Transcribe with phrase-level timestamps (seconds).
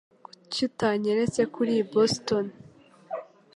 [0.33, 2.45] Kuki utanyeretse ko uri i Boston?